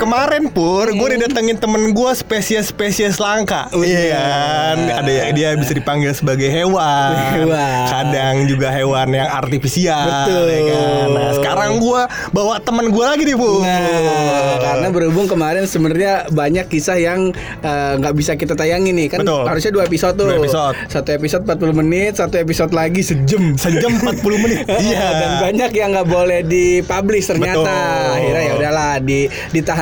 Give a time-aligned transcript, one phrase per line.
[0.00, 3.68] Kemarin pur, gue udah datengin temen gue spesies-spesies langka.
[3.76, 7.12] Iya kan, ada yang dia bisa dipanggil sebagai hewan.
[7.36, 7.84] Hewan.
[7.84, 10.00] Kadang juga hewan yang artifisial.
[10.00, 10.44] Betul.
[10.48, 11.06] ya kan?
[11.12, 12.00] Nah, sekarang gue
[12.32, 13.60] bawa temen gue lagi nih bu.
[13.60, 19.20] Nah, karena berhubung kemarin sebenarnya banyak kisah yang eh, nggak bisa kita tayangin nih kan
[19.20, 19.52] Betul.
[19.52, 20.32] harusnya dua episode tuh.
[20.32, 20.80] Dua episode.
[20.88, 23.52] Satu episode 40 menit, satu episode lagi sejam.
[23.60, 24.64] Sejam 40 menit.
[24.80, 25.06] Iya.
[25.12, 27.68] Dan banyak yang nggak boleh dipublish ternyata.
[27.68, 28.16] Betul.
[28.16, 29.28] Akhirnya ya udahlah di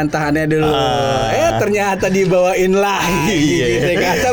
[0.08, 0.72] ditahan-tahannya dulu.
[0.72, 1.28] Ah.
[1.36, 3.36] Eh ternyata dibawain lagi.
[3.36, 3.66] Iya.
[3.68, 4.30] Gitu kata.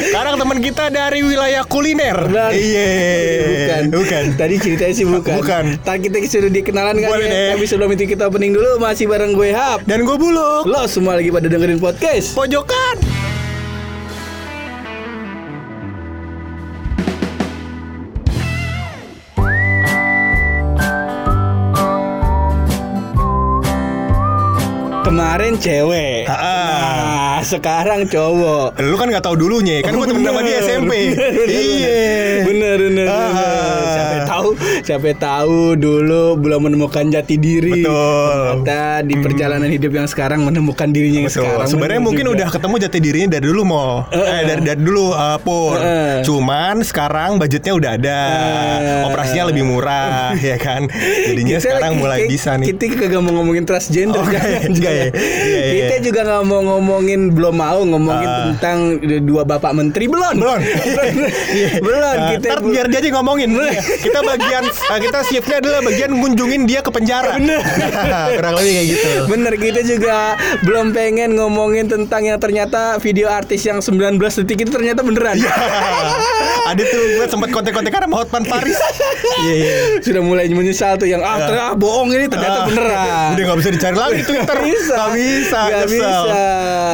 [0.00, 2.16] Sekarang teman kita dari wilayah kuliner.
[2.30, 2.50] Benar.
[2.54, 2.88] Iya.
[3.44, 3.82] Bukan.
[3.90, 4.24] Bukan.
[4.38, 5.34] Tadi ceritanya sih bukan.
[5.42, 5.64] Bukan.
[5.82, 7.34] Ntar kita suruh dikenalan kan Boleh ya.
[7.34, 7.48] deh.
[7.58, 9.82] Tapi sebelum itu kita opening dulu masih bareng gue Hap.
[9.84, 10.64] Dan gue buluk.
[10.64, 12.32] Lo semua lagi pada dengerin podcast.
[12.38, 12.96] Pojokan.
[25.14, 26.26] Kemarin cewek.
[26.26, 26.42] Ha-ha.
[26.42, 26.53] Nah,
[27.44, 28.80] sekarang cowok.
[28.80, 30.92] Lu kan nggak tahu dulunya, kan gue temen sama dia SMP.
[31.44, 32.00] Iya.
[32.42, 33.20] Bener bener, Ah.
[33.22, 33.84] bener.
[33.86, 34.48] Siapa tahu
[34.80, 37.84] siapa tahu dulu belum menemukan jati diri.
[37.84, 38.64] Betul.
[38.64, 41.44] Ternyata di perjalanan hidup yang sekarang menemukan dirinya yang Betul.
[41.44, 41.68] sekarang.
[41.68, 42.34] Sebenarnya mungkin juga.
[42.34, 43.92] udah ketemu jati dirinya dari dulu mau.
[44.10, 45.76] Eh, dari dari dulu uh, pur.
[46.22, 48.20] Cuman sekarang budgetnya udah ada.
[48.74, 49.06] Eh.
[49.06, 50.88] Operasinya lebih murah ya kan.
[50.90, 52.66] Jadinya Kita sekarang mulai kita- bisa nih.
[52.72, 54.58] Kita kagak mau ngomongin transgender Oh, enggak ya?
[54.58, 54.60] ya?
[54.64, 56.02] Iya, iya, Kita iya.
[56.02, 58.42] juga nggak mau ngomongin belum mau ngomongin Ah.
[58.48, 58.78] tentang
[59.20, 60.34] dua bapak menteri belum.
[60.36, 60.60] Belum.
[61.50, 61.68] Iya.
[61.86, 62.14] belum.
[62.16, 63.50] Nah, Kita biar dia aja ngomongin.
[64.00, 67.34] kita bagian uh, kita shiftnya adalah bagian ngunjungin dia ke penjara.
[68.36, 69.08] Kurang lebih kayak gitu.
[69.26, 70.16] Bener kita juga
[70.62, 75.34] belum pengen ngomongin tentang yang ternyata video artis yang 19 detik itu ternyata beneran.
[75.34, 75.52] Iya.
[76.66, 78.78] Ada tuh gue sempat kontek-kontekan sama Hotman Paris.
[79.42, 79.74] Iya iya.
[80.00, 83.28] Sudah mulai menyesal tuh yang ah ternyata bohong ini ternyata Ah, beneran.
[83.34, 84.54] Udah gak bisa dicari lagi Twitter.
[84.54, 85.60] Gak bisa, Gak bisa.
[85.64, 85.90] Gak kesel.
[85.90, 86.44] bisa.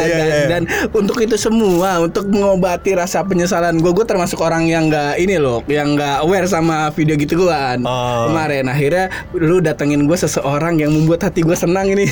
[0.00, 0.46] Iya, dan, iya.
[0.46, 0.62] dan
[0.94, 5.64] untuk itu semua, untuk mengobati rasa penyesalan gue, gue termasuk orang yang nggak ini loh,
[5.66, 7.80] yang nggak aware sama video gitu gituan.
[7.86, 8.28] Oh.
[8.28, 12.04] Kemarin akhirnya lu datengin gue seseorang yang membuat hati gue senang ini.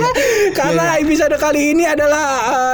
[0.58, 2.26] Karena episode kali ini adalah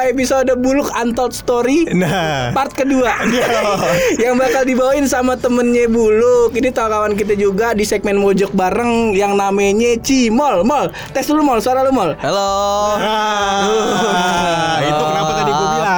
[0.04, 2.52] eh, episode buluk untold story Nah.
[2.52, 3.48] part kedua Iya.
[4.28, 9.16] yang bakal dibawain sama temennya Buluk ini tau kawan kita juga di segmen mojok bareng
[9.16, 12.52] yang namanya Cimol Mol tes dulu Mol suara lu Mol Halo.
[13.00, 15.90] Ah, itu kenapa tadi gue bilang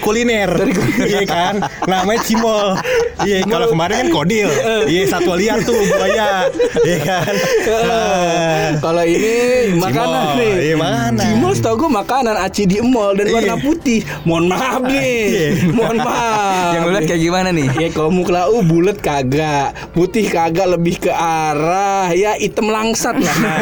[0.00, 0.50] gue dari kuliner.
[1.10, 1.54] Iya kan?
[1.84, 2.76] Namanya Cimol.
[3.20, 4.48] Iya kalau kemarin kan Kodil.
[4.86, 6.48] Iya satwa liar tuh buaya.
[6.84, 7.32] Iya kan?
[7.68, 8.68] Ah.
[8.78, 9.34] kalau ini
[9.76, 10.52] makanan Cimol, nih.
[10.60, 11.20] Iya, makanan.
[11.20, 13.64] Cimol tau gue makanan aci di mall dan warna Iya.
[13.64, 14.00] putih.
[14.24, 15.20] Mohon maaf nih.
[15.26, 15.48] Iya.
[15.74, 16.72] mohon maaf.
[16.72, 17.68] Yang lu lihat kayak gimana nih?
[17.76, 23.36] Ya kalau muka lu bulat kagak, putih kagak lebih ke arah ya hitam langsat lah.
[23.40, 23.58] Nah,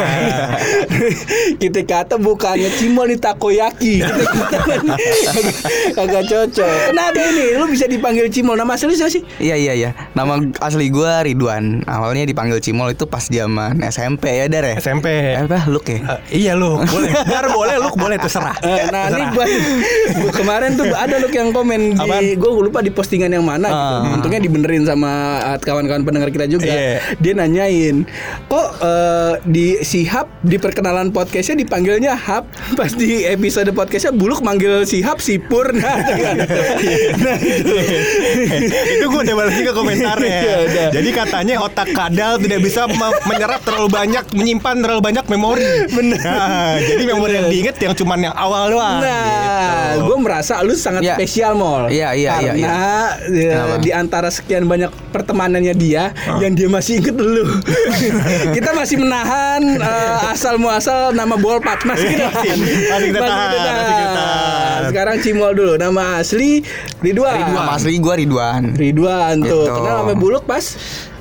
[1.57, 4.03] kita kata bukannya cimol di takoyaki.
[4.03, 4.23] Kita
[5.33, 5.51] kata
[5.97, 6.69] kagak cocok.
[6.89, 7.57] Kenapa ini?
[7.57, 9.25] Lu bisa dipanggil cimol nama asli siapa sih?
[9.37, 9.89] Iya iya iya.
[10.13, 11.81] Nama asli gua Ridwan.
[11.83, 14.75] Awalnya dipanggil Cimol itu pas zaman SMP ya, Dar ya?
[14.77, 15.65] SMP Apa?
[15.65, 16.21] Luk ya?
[16.29, 19.33] Eh, Iya lu boleh Dar boleh lu boleh terserah Eh, nah ini Terserah.
[19.33, 19.45] gua
[20.31, 22.21] kemarin tuh ada loh yang komen Apaan?
[22.21, 23.95] di gue lupa di postingan yang mana gitu.
[23.95, 24.13] Ah.
[24.13, 26.67] Untungnya dibenerin sama uh, kawan-kawan pendengar kita juga.
[26.67, 26.99] Iya.
[27.17, 28.03] Dia nanyain,
[28.45, 34.43] "Kok uh, di si Hap di perkenalan podcastnya dipanggilnya Hap, pas di episode podcastnya Buluk
[34.43, 37.73] manggil si Hap si Pur." Nah, nah, itu.
[38.89, 40.39] itu gue udah balik ke komentarnya.
[40.39, 40.87] Iya.
[40.91, 45.67] Jadi katanya otak kadal tidak bisa me- menyerap terlalu banyak, menyimpan terlalu banyak memori.
[45.89, 46.79] Benar.
[46.79, 48.99] jadi memori yang diinget yang cuman yang awal doang.
[48.99, 50.05] Nah, gitu.
[50.05, 51.15] gue merasa lu sangat Iya.
[51.15, 51.87] spesial mol.
[51.89, 52.81] Iya, iya, iya, Karena
[53.29, 53.75] ya, Kenapa?
[53.79, 57.45] di antara sekian banyak pertemanannya dia, yang dia masih inget lu.
[58.55, 62.17] kita masih menahan eh, asal muasal nama Bolpat kita Masih-
[62.89, 64.81] masih kita tahan, masih kita tahan.
[64.89, 66.63] Sekarang Cimol dulu, nama asli
[66.99, 67.37] Ridwan.
[67.49, 68.73] Nama asli gua Ridwan.
[68.73, 69.65] Ridwan tuh.
[69.65, 69.75] Gitu.
[69.75, 70.65] Kenal sama Buluk pas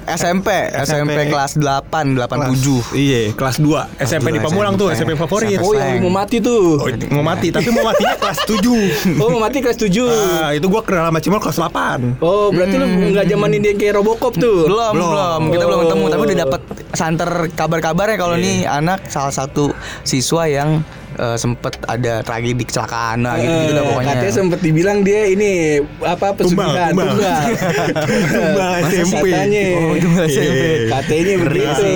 [0.09, 0.49] SMP,
[0.81, 2.97] SMP, kelas 8, 87.
[2.97, 5.21] Iya, kelas 2 SMP di Pamulang tuh, SMP SMP.
[5.21, 5.61] favorit.
[5.61, 6.81] Oh yang mau mati tuh.
[6.81, 8.57] Oh, mau mati, tapi mau matinya kelas 7
[9.21, 9.93] Oh mau mati kelas 7
[10.41, 13.79] Ah, itu gua kenal sama Cimol kelas 8 Oh berarti lu nggak zaman ini yang
[13.79, 15.13] kayak Robocop tuh Belum, Belum.
[15.13, 15.83] belum, Kita belum Oh.
[15.85, 16.61] ketemu, tapi udah dapat
[16.91, 18.43] santer kabar-kabarnya kalau Iya.
[18.43, 20.81] nih anak salah satu siswa yang
[21.19, 24.09] eh, sempet ada tragedi kecelakaan lah gitu, gitu dah Eh, pokoknya.
[24.15, 25.51] Katanya sempat dibilang dia ini
[26.01, 27.19] apa pesugihan tumbal.
[27.19, 29.27] Tumbal Masa SMP.
[29.29, 29.63] Katanya.
[29.75, 30.63] Oh, tumbal SMP.
[30.89, 31.91] Katanya begitu.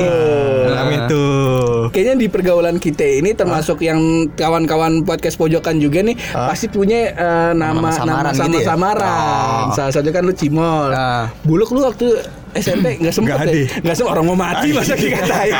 [0.68, 1.72] Rame tuh.
[1.92, 4.00] Kayaknya di pergaulan kita ini termasuk yang
[4.32, 8.66] kawan-kawan podcast pojokan juga nih pasti punya eh, nama Nama samaran nama sama gitu ya?
[8.66, 9.62] samaran.
[9.64, 9.74] Oh.
[9.74, 10.90] Salah satu kan lu Cimol.
[10.90, 11.28] Ah.
[11.42, 12.16] Buluk lu waktu
[12.54, 13.64] SMP nggak sempet Nggak ya?
[13.80, 15.54] Nggak sempet orang mau mati masa dikatain.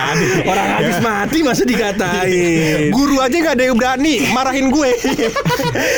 [0.44, 2.90] Orang habis mati masa dikatain.
[2.90, 4.90] Guru aja nggak ada yang berani marahin gue.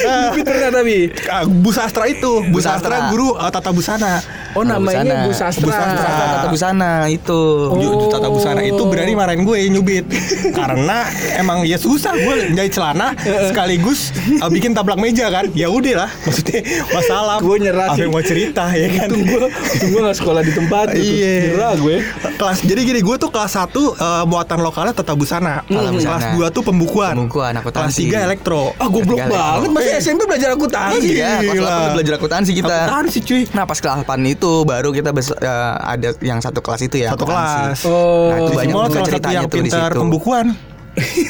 [0.04, 1.10] Tapi ternyata bi.
[1.26, 3.10] Ah, Bu Sastra itu, Bu Bu Sastra Sastra.
[3.10, 4.22] guru uh, tata busana.
[4.54, 5.32] Oh namanya Bu.
[5.32, 5.66] Sastra.
[5.66, 7.40] Busana, tata busana itu.
[7.74, 10.06] Ju- Tata busana itu berani marahin gue nyubit
[10.52, 11.02] karena
[11.34, 13.10] emang ya susah gue jahit celana
[13.44, 18.00] sekaligus uh, bikin tablak meja kan ya udah lah maksudnya masalah Gue nyerah apa sih.
[18.00, 19.50] yang mau cerita ya kan untung
[19.82, 21.12] gue gak sekolah di tempat gitu.
[21.14, 21.34] Iya.
[21.46, 21.96] Nyerah gue.
[22.34, 23.86] kelas jadi gini gue tuh kelas 1 uh,
[24.24, 26.10] muatan lokalnya tata busana Tata busana.
[26.10, 28.02] kelas 2 tuh pembukuan Pembukuan, kelas akuntansi.
[28.06, 29.70] 3 elektro Ah goblok Ketiga banget.
[29.70, 31.64] Masih SMP belajar akuntansi Iya, kelas Gila.
[31.64, 32.76] 8 udah belajar akuntansi kita.
[32.82, 33.42] Akuntansi, cuy.
[33.50, 35.48] Nah, pas kelas 8 itu baru kita bes- eh,
[35.78, 37.08] ada yang satu kelas itu ya.
[37.10, 38.28] satu kelas Oh.
[38.28, 40.00] Nah, itu banyak satu ceritanya yang tuh di pintar situ.
[40.00, 40.46] pembukuan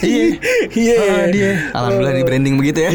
[0.02, 0.26] iya
[0.70, 2.90] Iya Ah, dia Alhamdulillah di branding begitu ya.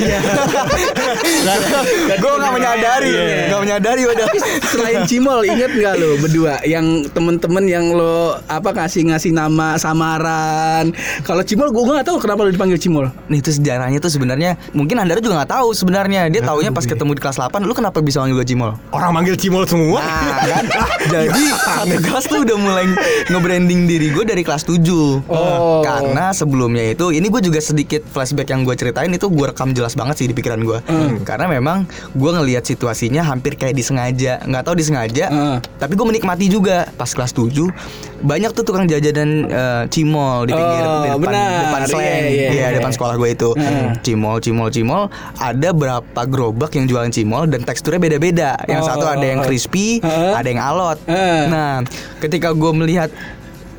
[2.15, 3.47] Gue gak menyadari, Iya.
[3.49, 4.27] gak menyadari udah.
[4.65, 11.41] Selain Cimol inget gak lo berdua Yang temen-temen yang lo Apa ngasih-ngasih nama samaran Kalau
[11.41, 15.19] Cimol gue gak tahu kenapa lo dipanggil Cimol Nih itu sejarahnya tuh sebenarnya mungkin Andara
[15.19, 16.27] juga nggak tahu sebenarnya.
[16.27, 18.71] Dia taunya pas ketemu di kelas 8, lu kenapa bisa manggil gue Cimol?
[18.89, 20.63] orang manggil cimol semua Nah, kan?
[21.13, 22.85] Jadi satu kelas tuh udah mulai
[23.25, 24.83] nge-branding diri gue dari kelas 7
[25.29, 25.79] Oh.
[25.81, 29.95] Karena sebelumnya itu Ini gue juga sedikit flashback yang gue ceritain Itu gue rekam jelas
[29.95, 30.83] banget sih di pikiran gue
[31.23, 35.61] Karena memang gue ngelihat situasinya hampir kayak disengaja Nggak tahu disengaja Hmm.
[35.61, 37.53] Tapi gue menikmati juga Pas kelas 7
[38.19, 41.61] Banyak tuh tukang jajanan eh, cimol di pinggir Oh, di depan, benar.
[41.63, 42.67] depan slang Iya, iya, Iya, iya.
[42.75, 43.93] depan sekolah gue itu Hmm.
[44.01, 45.07] Cimol, cimol, cimol
[45.37, 48.87] Ada berapa gerobak yang jualan cimol Dan teksturnya beda-beda Yang Oh.
[48.89, 50.01] satu ada yang crispy.
[50.01, 50.97] Ada yang alot.
[51.45, 51.83] Nah,
[52.17, 53.13] ketika gue melihat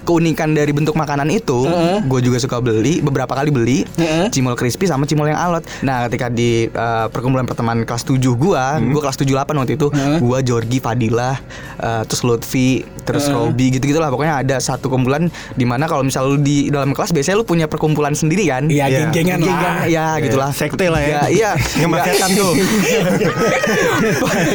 [0.02, 1.96] keunikan dari bentuk makanan itu, Heeh.
[2.02, 4.28] gue juga suka beli beberapa kali beli Heeh.
[4.28, 5.62] cimol crispy sama cimol yang alot.
[5.80, 10.16] Nah, ketika di uh, perkumpulan pertemanan kelas 7 gua, gua kelas 78 waktu itu, Heeh.
[10.18, 11.34] gua Jorgi, Fadilah,
[11.76, 13.32] uh, terus Lutfi, terus Heeh.
[13.32, 17.36] Robi gitu-gitulah pokoknya ada satu kumpulan di mana kalau misal lu di dalam kelas biasanya
[17.36, 18.66] lu punya perkumpulan sendiri kan?
[18.66, 18.96] Iya Iya.
[19.06, 20.48] geng-gengan lah Geng-gengan, ya gitulah.
[20.50, 21.50] sekte lah ya iya.
[21.78, 22.50] ngemasyakan tuh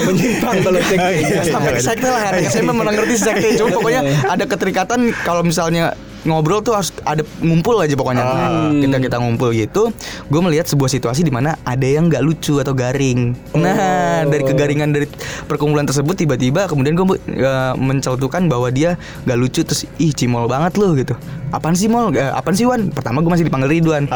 [0.06, 4.02] Menyimpang kalau cek Ya, sampai ke sekte lah anak SMA mana ngerti sekte cuma pokoknya
[4.28, 5.96] ada keterikatan kalau misalnya
[6.26, 8.24] ngobrol tuh harus ada ngumpul aja pokoknya.
[8.24, 9.94] Nah, kita kita ngumpul gitu
[10.26, 13.38] gue melihat sebuah situasi di mana ada yang nggak lucu atau garing.
[13.54, 15.06] Nah dari kegaringan dari
[15.46, 17.06] perkumpulan tersebut tiba-tiba kemudian gue
[17.76, 21.14] mencelutukan bahwa dia nggak lucu terus ih cimol banget loh gitu.
[21.54, 22.12] Apaan sih mol?
[22.12, 22.90] Eh, apaan sih wan?
[22.90, 24.10] Pertama gue masih dipanggil Ridwan.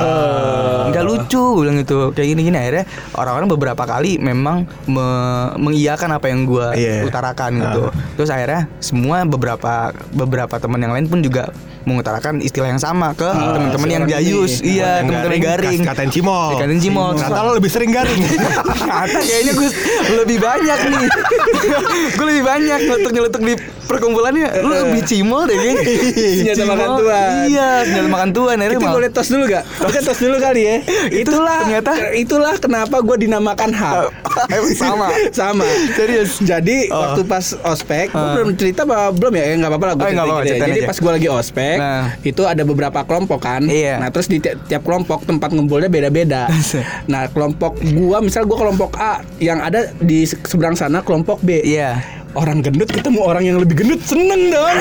[0.89, 2.09] Nggak lucu gue bilang gitu.
[2.11, 2.83] Kayak gini gini akhirnya
[3.13, 7.05] orang-orang beberapa kali memang me- mengiyakan apa yang gue Iya.
[7.05, 7.83] utarakan gitu.
[8.17, 13.25] Terus akhirnya semua beberapa beberapa teman yang lain pun juga mengutarakan istilah yang sama ke
[13.25, 14.77] teman-teman si yang jayus, ini.
[14.77, 15.79] iya teman-teman yang garing.
[15.81, 17.09] katain cimol Katain cimol.
[17.15, 18.19] Kata lo lebih sering garing
[18.99, 19.69] Kata kayaknya gue
[20.17, 21.05] lebih banyak nih.
[22.17, 23.53] gue lebih banyak nyelutuk-nyelutuk di
[23.85, 24.61] perkumpulannya.
[24.61, 25.83] Lu lebih cimol deh kayaknya.
[26.37, 27.31] Senjata makan tuan.
[27.47, 28.55] Iya, senjata makan tuan.
[28.59, 29.63] Mal- boleh tos dulu gak?
[29.65, 30.75] Kita tos dulu kali ya
[31.09, 34.11] Itulah ternyata- Itulah kenapa gue dinamakan hub
[34.49, 35.07] Emang sama.
[35.31, 36.37] Sama Serius?
[36.39, 37.01] Jadi Oh.
[37.01, 39.43] waktu pas ospek Gue belum cerita belum ya?
[39.45, 42.03] Ya nggak apa-apa lah gue Oh, ceritain Jadi pas gue lagi ospek Nah.
[42.19, 43.97] Itu ada beberapa kelompok kan Iya.
[43.97, 46.47] Nah terus di ti- tiap kelompok tempat ngumpulnya beda-beda
[47.05, 51.59] Nah kelompok gua Misal gue kelompok A Yang ada di se- seberang sana kelompok B
[51.59, 52.18] Iya.
[52.31, 54.75] Orang gendut ketemu orang yang lebih gendut Seneng dong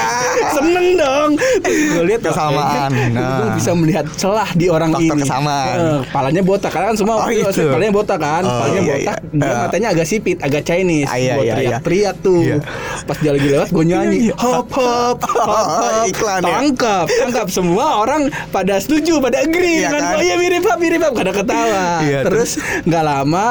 [0.56, 1.30] Seneng dong
[1.62, 2.90] Gue lihat Kesamaan.
[3.10, 3.38] Nah.
[3.38, 5.76] Gue bisa melihat celah di orang Faktor ini kesamaan.
[5.76, 7.62] Eh, Kepalanya botak Karena kan semua Oh, itu gitu.
[7.64, 9.30] Kepalanya botak kan Oh, Kepalanya iya, botak iya.
[9.30, 9.58] Dia Eh.
[9.60, 11.54] matanya agak sipit Agak Chinese Ah, iya, Gue iya, iya.
[11.78, 12.56] teriak-teriak tuh Iya.
[13.04, 16.50] Pas dia lagi lewat gue nyanyi Hop hop hop hop Iklan ya?
[16.52, 20.02] Tangkap Tangkap Semua orang pada setuju Pada agree Iya kan?
[20.12, 22.50] gue Iya mirip hap mirip hap Kada ketawa Iya, Terus
[22.82, 23.44] nggak lama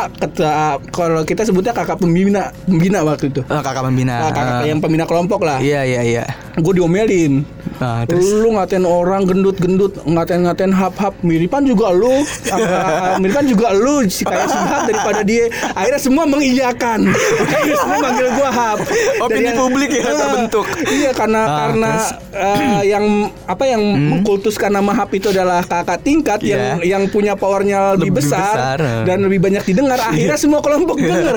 [0.90, 4.16] Kalau kita sebutnya kakak pembina Pembina waktu itu Oh, kakak pembina.
[4.26, 6.24] Nah, kakak yang pembina kelompok lah Iya, iya, iya.
[6.58, 7.46] gue diomelin
[7.78, 12.26] Nah, terus lu ngatain orang gendut-gendut ngatain-ngatain hap-hap miripan juga lu.
[12.50, 15.46] Ah, miripan juga lu si kayak si hap daripada dia.
[15.72, 17.00] Akhirnya semua mengiyakan.
[17.10, 18.80] Akhirnya semua manggil gua hap.
[19.20, 20.66] Opini yang- publik ya, Ah, terbentuk.
[20.88, 21.92] iya karena Ah, karena
[22.32, 23.06] eh, yang
[23.44, 26.98] apa yang mengkultuskan nama hap itu adalah kakak tingkat yang Iya.
[26.98, 29.04] yang punya powernya lebih, Lebih besar, besar, ah.
[29.04, 30.00] dan lebih banyak didengar.
[30.00, 31.34] Akhirnya semua kelompok denger.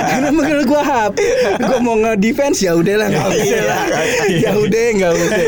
[0.00, 1.12] Akhirnya manggil gua hap.
[1.58, 3.82] Gua mau nge-defense ya udahlah nggak usah lah.
[4.30, 5.40] Ya udah nggak usah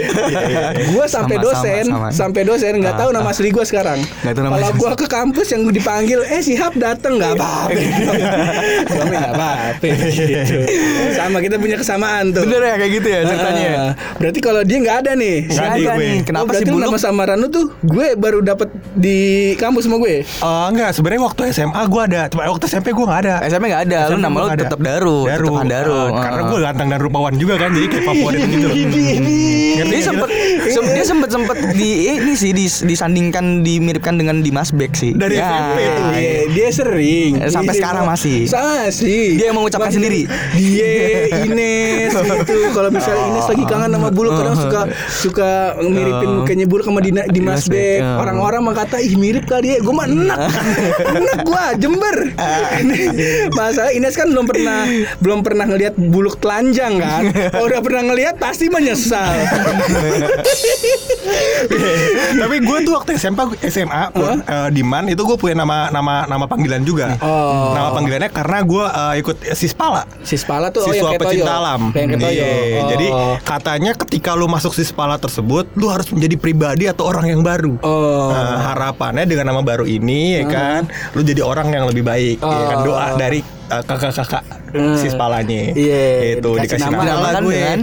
[0.95, 2.09] Gua sampai Sama, dosen, sama, sama.
[2.13, 3.99] sampai dosen nggak tahu nama asli gua sekarang.
[4.23, 7.79] Kalau gua ke kampus yang dipanggil, eh si Hap dateng nggak apa-apa.
[8.89, 9.87] Nggak apa-apa.
[9.95, 10.59] Gitu.
[11.15, 12.43] Sama kita punya kesamaan tuh.
[12.47, 13.71] Bener ya kayak gitu ya ceritanya.
[13.75, 15.37] Ah, berarti kalau dia nggak ada nih.
[15.51, 16.07] Nggak ada gue.
[16.25, 16.85] Kenapa oh, sih lu Buluk?
[16.91, 19.19] nama samaran lu tuh gue baru dapat di
[19.59, 20.25] kampus sama gue.
[20.25, 23.35] Eh, enggak, sebenarnya waktu SMA gue ada, cuma waktu SMP gue nggak ada.
[23.47, 25.55] SMP nggak ada, lu nama lu tetap Daru, Daru.
[25.65, 26.01] Daru.
[26.15, 28.69] Karena gue ganteng dan rupawan juga kan, jadi kayak favorit gitu.
[28.71, 29.87] Nggak?
[30.27, 34.95] Sempet sem- dia sempet sempet di eh, ini sih dis- disandingkan dimiripkan dengan Dimas Beck
[34.95, 35.13] sih.
[35.13, 36.05] Dari SMP tuh.
[36.15, 37.31] Iya, dia sering.
[37.39, 38.39] Eh, sampai Dia- sekarang masih.
[38.47, 39.27] Masih.
[39.37, 39.99] Dia yang mengucapkan Masih.
[39.99, 40.21] sendiri.
[40.55, 40.93] Dia
[41.43, 45.51] Ines itu kalau misalnya Ines lagi kangen sama Buluk kadang suka suka
[45.81, 48.01] miripin mukanya Buluk sama Dina, Dimas Beck.
[48.01, 48.23] Oh.
[48.23, 49.79] Orang-orang mah kata ih mirip kali ya.
[49.81, 50.39] Gue mah enak.
[51.19, 52.17] enak gua Jember.
[53.59, 54.87] Masalah Ines kan belum pernah
[55.19, 57.23] belum pernah ngelihat Buluk telanjang kan.
[57.51, 59.33] Kalau udah pernah ngelihat pasti menyesal.
[62.35, 66.25] Tapi gue tuh waktu SMA SMA pun, eh, di Man itu gue punya nama nama
[66.27, 67.15] nama panggilan juga.
[67.21, 67.73] Oh.
[67.73, 70.03] Nama panggilannya karena gue eh, ikut Sispala.
[70.23, 71.59] Sispala tuh oh, yang Siswa kayak pecinta Toyo.
[71.59, 71.81] alam.
[71.93, 72.33] Yang Toyo.
[72.35, 72.89] Iya, Oh.
[72.91, 73.07] Jadi
[73.43, 77.79] katanya ketika lu masuk Sispala tersebut, lu harus menjadi pribadi atau orang yang baru.
[77.81, 78.31] Oh.
[78.31, 80.81] Nah, harapannya dengan nama baru ini ya kan,
[81.15, 82.37] lu jadi orang yang lebih baik.
[82.41, 82.85] Ya kan Oh.
[82.85, 83.83] doa dari eh,
[84.75, 84.99] Hmm.
[84.99, 85.71] Sispalanya.
[85.71, 86.05] Iya,
[86.37, 86.99] Itu dikasih dikasih nama.
[86.99, 87.55] nama, Dinamakan gue.
[87.55, 87.81] dengan?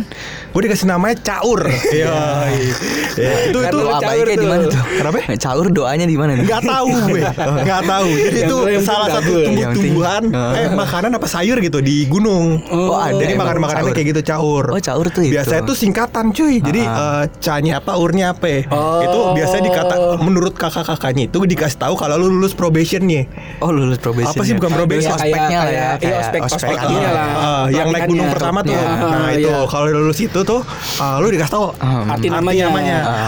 [0.52, 1.62] Gue dikasih namanya Caur.
[1.98, 2.16] Iya.
[2.52, 3.32] iya.
[3.48, 4.82] Itu itu Doa caur baiknya di mana tuh?
[4.92, 5.18] Kenapa?
[5.38, 6.44] Caur doanya di mana nih?
[6.44, 7.22] Nggak tahu gue,
[7.66, 8.10] nggak tahu.
[8.12, 10.60] Jadi itu salah satu tumbuh-tumbuhan, penting.
[10.60, 12.60] eh makanan apa sayur gitu di gunung.
[12.68, 14.66] Oh, ada Jadi makan-makanannya kayak gitu caur.
[14.68, 15.34] Oh, caur tuh itu.
[15.34, 16.60] Biasanya tuh singkatan cuy.
[16.60, 17.24] Jadi Ah.
[17.24, 18.68] eh, ca-nya apa, urnya apa.
[18.68, 19.00] Oh.
[19.00, 23.28] Itu biasanya dikata menurut kakak-kakaknya itu dikasih tahu kalau lu lulus probationnya.
[23.60, 24.32] Oh lulus probation.
[24.32, 25.14] Apa sih, bukan probation?
[25.14, 25.90] Ospeknya lah ya.
[25.96, 26.42] Iya, ospek,
[26.84, 27.12] Ah.
[27.12, 27.28] lah.
[27.32, 28.74] Ah, yang naik gunung pertama tuh.
[28.74, 28.84] Iya.
[28.84, 29.60] Nah, Ah, itu iya.
[29.66, 30.62] kalau lulus itu tuh
[30.98, 32.66] ah, lu dikasih tahu Ah, Arti namanya.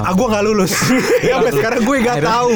[0.01, 0.71] Ah, gua nggak lulus.
[1.27, 2.51] ya sampai sekarang gue nggak tahu.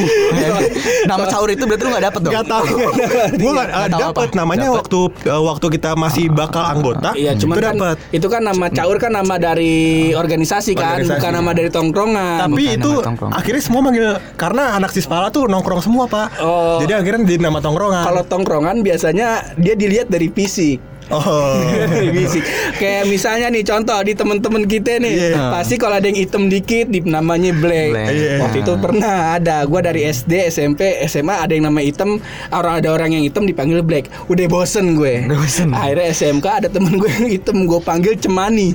[1.05, 2.33] Nama caur itu berarti lu gak dapet dong?
[2.33, 2.65] Gak tahu.
[3.41, 4.21] Gue gak Nggak apa.
[4.33, 4.77] namanya Dapet.
[4.83, 7.11] waktu uh, waktu kita masih bakal anggota.
[7.13, 7.95] Iya, cuma itu kan dapat.
[8.11, 9.75] itu kan nama caur kan nama dari
[10.13, 12.47] organisasi kan, bukan nama dari tongkrongan.
[12.47, 12.91] Tapi itu
[13.27, 16.39] akhirnya semua manggil karena anak Sispala tuh nongkrong semua pak.
[16.39, 16.79] Oh.
[16.79, 18.03] Jadi akhirnya jadi nama tongkrongan.
[18.03, 20.79] kalau tongkrongan biasanya dia dilihat dari fisik.
[21.09, 21.61] Oh.
[22.15, 22.43] Fisik.
[22.75, 25.49] Kayak misalnya nih contoh di temen-temen kita nih, Iya.
[25.49, 27.89] pasti kalau ada yang hitam dikit di namanya black.
[27.91, 28.07] Black.
[28.09, 28.33] Iya.
[28.39, 32.89] Waktu itu pernah ada, gua dari SD, SMP, SMA ada yang nama hitam, orang ada
[32.89, 34.07] orang yang hitam dipanggil black.
[34.27, 35.25] Udah bosen gue.
[35.25, 35.69] Udah bosen.
[35.71, 38.73] Akhirnya SMK ada temen gue yang hitam, gue panggil cemani.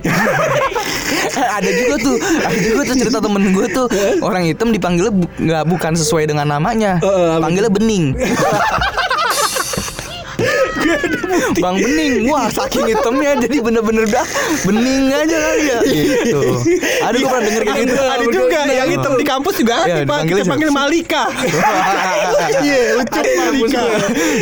[1.33, 3.87] Eh, ada juga tuh, ada juga tuh cerita temen gue tuh
[4.21, 8.05] orang hitam dipanggilnya bu- nggak bukan sesuai dengan namanya, Eh, apa panggilnya bening.
[11.59, 14.27] Bang Bening, wah saking hitamnya jadi bener-bener dah
[14.63, 15.79] bening aja kali ya.
[15.83, 16.41] Gitu.
[17.01, 17.97] Ada gue pernah denger kayak gitu.
[17.99, 20.19] ada juga yang hitam di kampus juga ada Iya, pak.
[20.25, 20.71] Kita panggil?
[20.71, 21.23] Malika.
[22.63, 23.83] Iya, lucu Malika.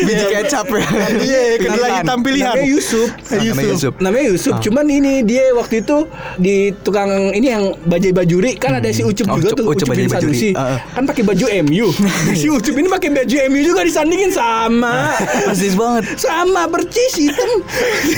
[0.03, 0.85] Biji kecap ya.
[1.17, 2.53] Iya, kedelai hitam pilihan.
[2.53, 3.09] Namanya Yusuf.
[3.31, 3.93] Namanya Yusuf.
[3.99, 4.61] Namanya Yusuf, Ah.
[4.61, 5.97] cuman ini dia waktu itu
[6.37, 10.05] di tukang ini yang bajai bajuri kan ada si Ucup Oh, juga tuh, Ucup bin
[10.05, 10.35] Bajai Bajuri.
[10.35, 10.51] Sanusi.
[10.53, 10.79] Ah, ah.
[10.93, 11.87] Kan pakai baju MU.
[12.41, 15.15] si Ucup ini pakai baju MU juga disandingin sama.
[15.47, 16.05] Persis banget.
[16.31, 17.51] Sama percis hitam.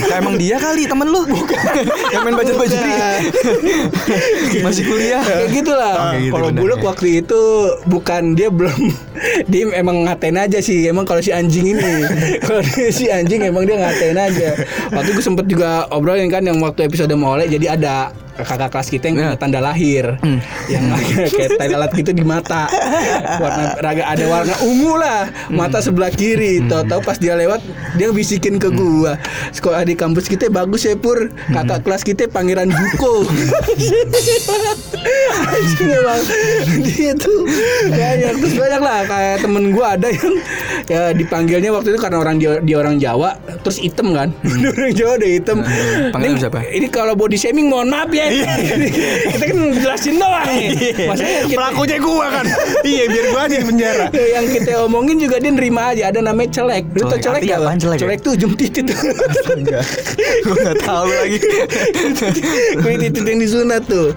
[0.09, 1.25] Nah, emang dia kali temen lu
[2.13, 2.77] Yang main baju-baju
[4.61, 5.95] Masih kuliah Kayak gitulah.
[5.97, 6.87] Oh, kayak gitu kalau Buluk ya.
[6.93, 7.43] waktu itu
[7.89, 8.81] bukan dia belum
[9.53, 10.87] dia emang ngatain aja sih.
[10.87, 12.05] Emang kalau si anjing ini,
[12.47, 14.51] kalau si anjing emang dia ngatain aja.
[14.93, 19.05] Waktu gue sempet juga obrolin kan yang waktu episode mole jadi ada kakak kelas kita
[19.07, 19.37] yang punya Ya.
[19.37, 20.05] tanda lahir.
[20.21, 20.41] Hmm.
[20.67, 20.85] yang
[21.37, 22.65] kayak tanda lalat gitu di mata.
[23.39, 25.29] Warna raga ada warna ungu lah.
[25.29, 25.57] Hmm.
[25.57, 26.65] mata sebelah kiri.
[26.65, 27.61] Tahu-tahu pas dia lewat
[27.95, 29.21] dia bisikin ke gua.
[29.51, 31.29] Sekolah di kampus kita bagus ya pur.
[31.29, 31.55] Hmm.
[31.55, 33.23] kakak kelas kita pangeran Juko
[35.53, 36.21] Anjing emang
[36.83, 37.41] dia tuh
[37.89, 38.33] banyak.
[38.39, 38.99] Terus banyak lah.
[39.05, 40.35] Kayak temen gua ada yang
[40.87, 44.31] ya dipanggilnya waktu itu karena orang dia, dia orang Jawa terus hitam kan.
[44.73, 45.59] Orang Jawa udah hitam
[46.11, 46.59] Panggilnya ini, siapa?
[46.65, 48.22] ini kalau body shaming mohon maaf ya
[49.33, 50.69] kita kan jelasin doang nih
[51.09, 52.47] maksudnya kita, Pelakunya gua kan.
[52.83, 54.07] Iya, biar gua aja di penjara.
[54.13, 57.55] yang kita omongin juga dia nerima aja ada namanya celek lu tau Celek, celek artinya
[57.55, 57.63] gak?
[57.63, 58.03] apaan celek ya?
[58.03, 58.87] celek tuh ujung titit
[60.43, 61.39] Gue gak tahu lagi
[62.83, 64.11] Kulit titit yang disunat tuh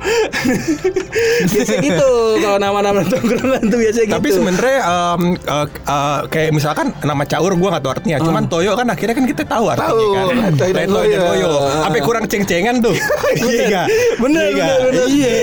[1.46, 6.88] biasa gitu kalau nama-nama tongkrongan tuh biasa gitu Tapi sebenarnya em, eh, eh, kayak misalkan
[7.02, 8.18] nama caur gua nggak tahu artinya.
[8.22, 10.52] Cuman Toyo kan akhirnya kan kita tahu artinya Tahu, kan.
[10.76, 11.52] Lain Toyo Toyo.
[12.06, 12.94] Kurang ceng-cengan tuh?
[13.36, 13.90] Iya?
[14.18, 15.06] Bener, Iya bener.
[15.06, 15.36] Iya.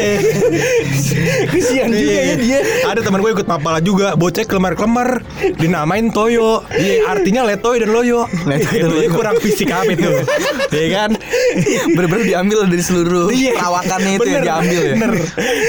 [1.52, 2.58] Kesian juga ya dia.
[2.84, 5.20] Ada teman gue ikut mapala juga, bocah kelemar-kelemar,
[5.56, 6.64] dinamain Toyo.
[6.68, 8.24] Iya, artinya letoy dan loyo.
[8.42, 9.10] Letoy dan Itu loyo.
[9.12, 10.08] kurang fisik apa itu.
[10.72, 11.10] Iya kan?
[11.92, 13.52] Bener-bener diambil dari seluruh Iya.
[13.54, 14.94] perawakannya itu yang diambil ya.
[14.94, 15.12] Bener.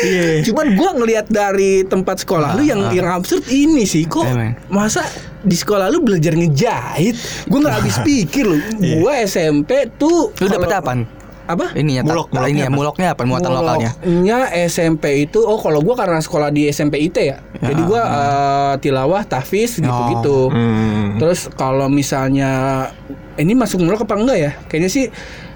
[0.02, 0.24] Iya.
[0.44, 4.56] Cuman gua ngelihat dari tempat sekolah lu yang yang absurd ini sih kok Emang.
[4.68, 5.04] masa
[5.40, 8.58] di sekolah lu belajar ngejahit gua nggak habis pikir lu
[8.98, 11.04] gua SMP tuh Lu dapet apaan?
[11.44, 12.78] Apa Ini ya, Mulok, muloknya ini ya, apa?
[12.80, 13.22] muloknya apa?
[13.28, 13.92] Muatan lokalnya.
[14.00, 14.38] Muloknya
[14.72, 17.38] SMP itu oh kalau gua karena sekolah di SMP IT ya.
[17.60, 20.48] Jadi gua eh, tilawah, tahfiz gitu-gitu.
[20.48, 21.20] Hmm.
[21.20, 22.88] Terus kalau misalnya
[23.36, 24.52] ini masuk mulok apa enggak ya?
[24.72, 25.06] Kayaknya sih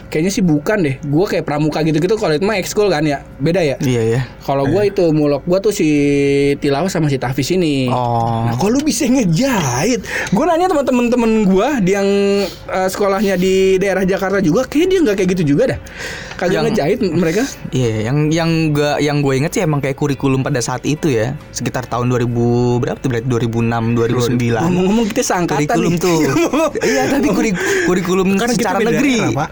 [0.07, 0.95] kayaknya sih bukan deh.
[1.03, 3.23] Gua kayak pramuka gitu-gitu kalau itu mah ekskul kan ya.
[3.37, 3.75] Beda ya?
[3.79, 4.21] Iya ya.
[4.41, 5.87] Kalau gua itu mulok gua tuh si
[6.57, 7.87] tilawah sama si tahfiz ini.
[7.87, 8.47] Oh.
[8.47, 12.07] Nah, kalau lu bisa ngejahit, gue nanya teman-teman temen gue yang
[12.47, 15.79] eh, sekolahnya di daerah Jakarta juga, kayaknya dia nggak kayak gitu juga dah.
[16.37, 17.43] Kagak Yang- ngejahit mereka.
[17.73, 21.33] Iya, yang yang gak yang gue inget sih emang kayak kurikulum pada saat itu ya,
[21.49, 22.29] sekitar tahun 2000
[22.77, 24.61] berapa tuh berarti 2006 2009.
[24.61, 25.99] Ngomong-ngomong kita seangkatan kurikulum nih.
[25.99, 26.19] tuh.
[26.93, 27.57] iya, tapi kuri-
[27.89, 29.49] kurikulum Kan kita secara beda negeri daerah, Pak.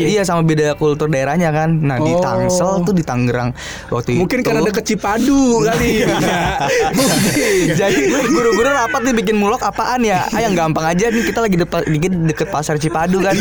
[0.00, 0.22] Beda iya.
[0.24, 1.70] sama beda kultur daerahnya kan.
[1.80, 2.22] Nah, di Oh.
[2.24, 3.52] Tangsel tuh di Tangerang
[3.92, 4.46] waktu Mungkin itu.
[4.48, 6.08] karena deket Cipadu kali.
[7.80, 10.24] Jadi guru-guru rapat nih bikin mulok apaan ya?
[10.32, 13.36] Ah yang gampang aja nih kita lagi depan dikit deket pasar Cipadu kan.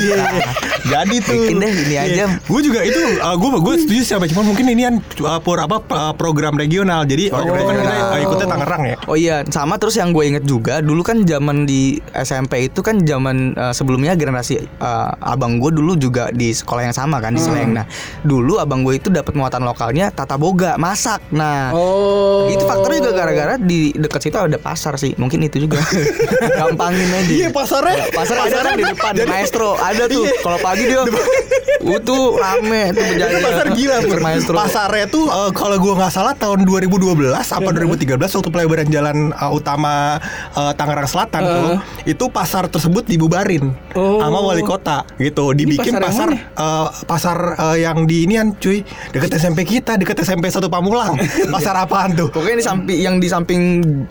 [0.85, 1.39] Jadi tuh.
[1.39, 2.24] Bikin deh, ini aja.
[2.45, 6.13] Gue juga itu gue gue setuju sih apa cuman mungkin ini kan uh, apa uh,
[6.17, 7.07] program regional.
[7.07, 8.12] Jadi waktu itu kan regional.
[8.12, 8.95] uh, ikutnya Tangerang ya.
[9.07, 13.01] Oh iya, sama terus yang gue inget juga dulu kan zaman di SMP itu kan
[13.03, 17.41] zaman eh, sebelumnya generasi eh, abang gue dulu juga di sekolah yang sama kan di
[17.41, 17.73] Seleng.
[17.73, 17.85] Nah,
[18.21, 21.23] dulu abang gue itu dapat muatan lokalnya tata boga, masak.
[21.31, 22.51] Nah, oh.
[22.51, 25.15] itu faktornya juga gara-gara di dekat situ ada pasar sih.
[25.15, 25.79] Mungkin itu juga.
[26.59, 27.31] Gampangin aja.
[27.31, 28.11] Iya pasarnya.
[28.11, 30.27] Pasar ada kan di depan Jadi- maestro ada tuh.
[30.27, 30.37] Iya.
[30.43, 33.39] Kalau pagi dia uh, tuh rame tuh berjalan.
[33.41, 34.19] Pasar gila Pur.
[34.19, 34.55] maestro.
[34.57, 39.51] Pasarnya tuh uh, kalau gua nggak salah tahun 2012 apa 2013 waktu pelebaran jalan uh,
[39.53, 40.17] utama
[40.53, 41.71] uh, Tangerang Selatan tuh
[42.03, 44.19] itu pasar tersebut dibubarin Oh.
[44.19, 49.31] sama wali kota gitu dibikin pasar pasar uh, pasar uh, yang di inian cuy deket
[49.33, 51.15] SMP kita deket SMP satu Pamulang
[51.53, 53.61] pasar apaan tuh Pokoknya di samping yang di samping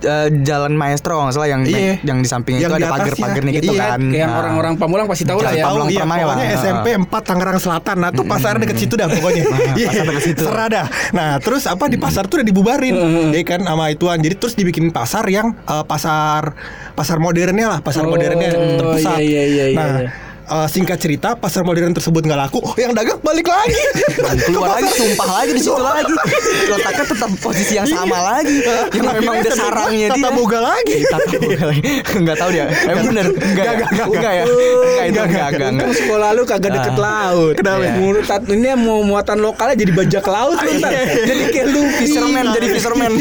[0.01, 2.01] eh, jalan maestro nggak salah yang Iya.
[2.03, 3.05] yang di samping Yang itu di ada atasnya.
[3.15, 4.01] pagar-pagarnya gitu Iya, kan.
[4.03, 4.39] Kayak yang Nah.
[4.39, 5.65] orang-orang Pamulang pasti tahu lah ya.
[5.65, 6.27] Pamulang iya, Permai lah.
[6.27, 6.61] pokoknya Heeh.
[6.61, 7.97] SMP 4 Tangerang Selatan.
[7.99, 9.43] Nah, tuh pasar deket situ dah pokoknya.
[9.75, 10.43] Iya, pasar deket situ.
[10.45, 10.83] Serada.
[11.11, 12.95] Nah, terus apa di pasar tuh udah dibubarin.
[13.31, 14.19] Ya kan sama ituan.
[14.19, 16.53] Jadi terus dibikin pasar yang eh, pasar
[16.93, 19.19] pasar modernnya lah, pasar Oh, modernnya terpusat.
[19.19, 20.11] iya, iya, iya, Nah, iya.
[20.45, 23.77] Eh, singkat cerita pasar modern tersebut nggak laku, oh, yang dagang balik lagi.
[24.47, 26.15] keluar lagi tumpah lagi di situ lagi.
[26.71, 28.57] Letaknya tetap posisi yang sama lagi.
[28.93, 30.21] Yang memang udah sarangnya dia.
[30.21, 30.97] Tata boga lagi.
[31.05, 31.83] Tata boga lagi.
[32.15, 32.65] Enggak tahu dia.
[32.85, 33.27] Emang bener.
[33.31, 33.73] Enggak, ya?
[33.87, 34.45] enggak, enggak ya.
[34.45, 37.01] Oh, Enggak enggak, enggak, sekolah lu kagak deket Ah.
[37.01, 37.55] laut.
[37.57, 37.83] Kenapa?
[37.85, 38.21] Iya.
[38.25, 40.93] Tat- ini mau muatan lokalnya jadi bajak laut lu ntar.
[41.25, 43.13] Jadi kayak lu Fisherman jadi fisherman.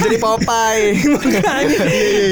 [0.00, 0.84] jadi Popeye.
[1.14, 1.78] Makanya.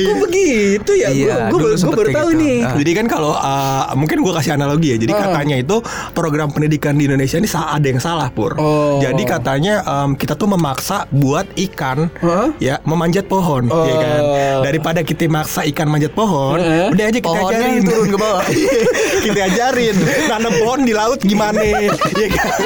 [0.04, 1.08] Kok begitu ya?
[1.10, 2.40] Iya, Gue baru tahu gitu.
[2.42, 2.58] nih.
[2.64, 2.74] Ah.
[2.76, 4.98] Jadi kan kalau uh, mungkin gue kasih analogi ya.
[4.98, 5.20] Jadi Ah.
[5.24, 5.76] katanya itu
[6.10, 8.54] program pendidikan di Indonesia ini ada yang salah pur.
[8.56, 8.98] Oh.
[8.98, 12.50] Jadi katanya um, kita tuh memaksa buat ikan Hah?
[12.58, 13.82] ya memanjat pohon, Oh.
[13.82, 14.20] ya kan.
[14.62, 16.90] Daripada kita maksa ikan manjat pohon, Heeh.
[16.90, 18.44] udah aja kita Pohonnya ajarin turun ke bawah.
[19.24, 21.88] kita ajarin nanam pohon di laut gimana, ya
[22.28, 22.58] kan.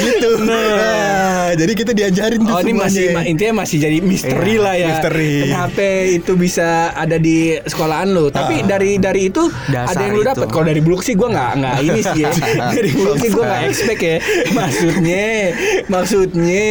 [0.00, 0.30] gitu.
[0.40, 4.74] Nah, jadi kita diajarin tuh Oh ini masih ma- intinya masih jadi misteri Iya, lah
[4.74, 4.88] ya.
[4.90, 5.32] misteri.
[5.44, 8.28] Kenapa itu bisa ada di sekolahan lu?
[8.28, 10.28] Tapi dari dari itu Dasar ada yang lu itu.
[10.34, 10.48] Dapat.
[10.50, 12.30] Kalau dari Buluk sih gua nggak nggak ini sih ya.
[12.76, 14.16] dari Buluk sih gua nggak expect ya.
[14.50, 15.26] Maksudnya
[15.86, 16.66] maksudnya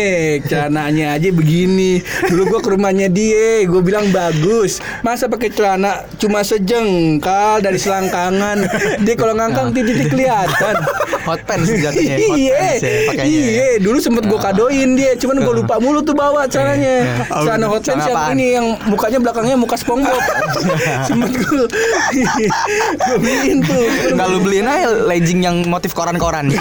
[0.46, 2.04] celananya aja begini.
[2.28, 4.84] Dulu gua ke rumahnya dia, gua bilang bagus.
[5.02, 8.68] Masa pakai celana cuma sejengkal dari selangkangan.
[9.02, 10.76] Dia kalau ngangkang titik-titik kelihatan.
[11.28, 11.72] Hot pants.
[11.72, 13.24] Hot Iya, pants ya, ya.
[13.24, 13.68] iya.
[13.80, 17.24] Dulu sempet gue kadoin dia, cuman gue lupa mulu tuh bawa celananya.
[17.32, 20.20] Celana hot pants yang ini yang mukanya belakangnya muka SpongeBob.
[21.08, 23.86] sempet gue gue beliin tuh.
[24.10, 26.50] Enggak lu beliin aja legging yang motif koran-koran.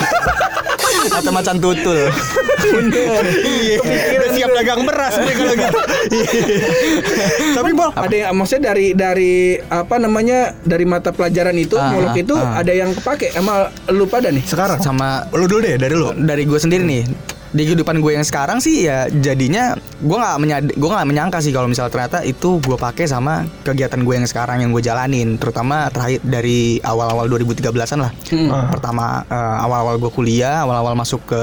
[1.02, 1.98] Atau macan tutul.
[2.62, 3.24] Bener.
[3.42, 5.78] Iya, udah siap dagang beras nih kalau gitu.
[7.52, 12.14] Tapi Bol, Ada yang maksudnya dari dari apa namanya dari mata pelajaran itu Ah, muluk
[12.14, 12.62] itu ah.
[12.62, 14.46] ada yang kepake sama lu pada nih.
[14.46, 16.14] sekarang Sama lu dulu deh dari lu.
[16.14, 17.02] dari gue sendiri nih
[17.52, 21.52] di kehidupan gue yang sekarang sih ya jadinya gue nggak menyad gue nggak menyangka sih
[21.52, 25.92] kalau misalnya ternyata itu gue pakai sama kegiatan gue yang sekarang yang gue jalanin terutama
[25.92, 28.48] terakhir dari awal-awal 2013an lah Hmm.
[28.72, 31.40] pertama eh, awal-awal gue kuliah awal-awal masuk ke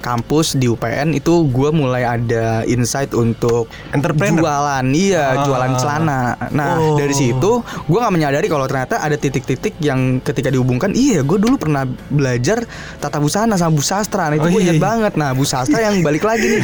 [0.00, 4.40] kampus di UPN itu gue mulai ada insight untuk Entrepreneur?
[4.40, 5.44] jualan iya Ah.
[5.44, 6.96] jualan celana nah Oh.
[6.96, 11.54] dari situ gue nggak menyadari kalau ternyata ada titik-titik yang ketika dihubungkan iya gue dulu
[11.54, 12.64] pernah belajar
[12.96, 14.82] tata busana sama busastra nah, itu Oh, gue iya, ingat iya.
[14.82, 16.62] banget nah busastra yang balik lagi nih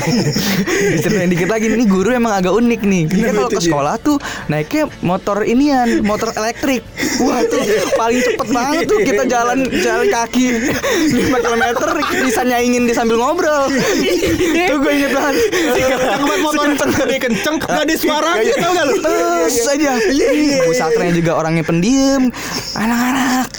[1.02, 4.88] ceritain dikit lagi ini guru emang agak unik nih dia kalau ke sekolah tuh naiknya
[5.00, 6.80] motor inian motor elektrik
[7.18, 7.60] wah tuh
[7.94, 10.46] paling cepet banget tuh kita jalan jalan kaki
[11.12, 11.64] 5 km
[12.22, 13.66] bisa nyaingin dia sambil ngobrol.
[13.66, 16.76] Tuh gue inget banget Kenceng banget motornya
[17.10, 18.94] Dia kenceng Gak ada suaranya tau gak lu?
[19.02, 19.92] Terus aja.
[20.62, 22.30] Bu Satranya juga orangnya pendiam.
[22.78, 23.50] Anak-anak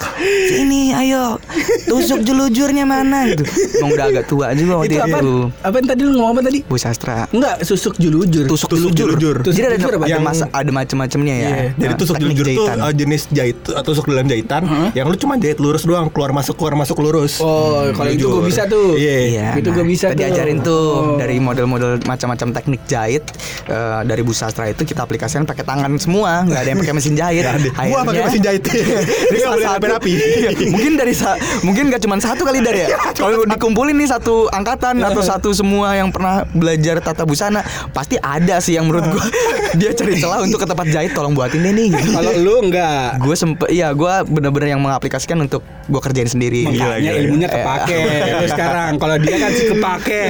[1.08, 1.39] ayo
[1.88, 5.63] Tusuk jelujurnya mana gitu Emang udah agak tua juga waktu Itu itu, apa?
[5.63, 6.60] Apa yang tadi lu ngomong apa tadi?
[6.62, 8.46] Bu Sastra Enggak, susuk julujur.
[8.46, 9.36] Tusuk, Tusuk jelujur, jelujur.
[9.41, 10.04] Tusuk Jadi ada, jelujur apa?
[10.04, 12.78] ada, Yang- masa, ada macam-macamnya ya Iya, Jadi Nah, tusuk teknik jelujur tuh jahitan.
[12.78, 16.56] uh, jenis jahit uh, tusuk dalam jahitan yang lu cuma jahit lurus doang keluar masuk
[16.56, 17.39] keluar masuk lurus.
[17.39, 18.93] Oh, kalau itu gue bisa tuh.
[18.93, 19.15] Iya.
[19.28, 20.20] Iya, Itu gua bisa kita tuh.
[20.20, 21.15] diajarin tuh Oh.
[21.15, 23.24] dari model-model macam-macam teknik jahit
[23.65, 27.13] eh, dari Bu Sastra itu kita aplikasikan pakai tangan semua, nggak ada yang pakai mesin
[27.13, 27.43] jahit.
[27.43, 27.70] Ada.
[27.86, 28.62] Gua pakai mesin jahit.
[28.67, 30.13] Nggak salah boleh satu- rapi-rapi.
[30.17, 30.50] Iya,
[30.97, 32.97] mungkin dari sa- mungkin nggak cuma satu kali dari ya.
[33.13, 37.62] Kalau dikumpulin nih satu angkatan atau satu semua yang pernah belajar tata busana,
[37.93, 39.21] pasti ada sih yang menurut gua
[39.79, 42.10] dia cari celah untuk ke tempat jahit tolong buatin deh nih gitu.
[42.12, 43.19] Kalau lu enggak.
[43.19, 47.97] gue sempet iya gue bener-bener yang mengaplikasikan untuk gue kerjain sendiri Makanya gila, ilmunya kepake
[48.33, 48.91] Lu sekarang.
[48.97, 50.21] Kalau dia kan sih kepake.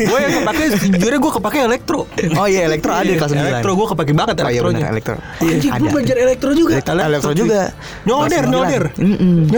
[0.00, 2.00] gue yang kepake sejujurnya gue kepake elektro.
[2.36, 4.86] oh iya elektro ada kelas 9 Elektro gue kepake banget oh iya elektronya.
[4.90, 6.72] elektro Anjing, ada lu belajar elektro juga.
[6.76, 7.60] elektro, elektro juga
[8.04, 8.82] Nyolder, Kelas